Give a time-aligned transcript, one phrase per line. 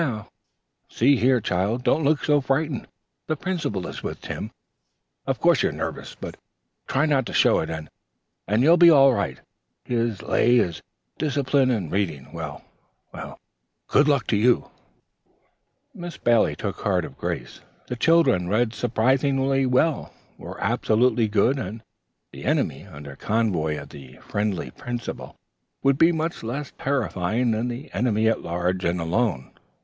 [0.01, 0.29] Now,
[0.89, 2.87] see here, child, don't look so frightened.
[3.27, 4.49] The Principal is with Tim.
[5.27, 6.37] Of course you're nervous, but
[6.87, 7.87] try not to show it, and
[8.63, 9.39] you'll be all right.
[9.85, 10.81] His lay is
[11.19, 12.33] discipline and reading.
[12.33, 12.63] Well,
[13.85, 14.71] good luck to you!"
[15.93, 17.59] Miss Bailey took heart of grace.
[17.85, 21.83] The children read surprisingly well, were absolutely good, and
[22.31, 25.35] the enemy under convoy of the friendly Principal
[25.83, 29.51] would be much less terrifying than the enemy at large and alone.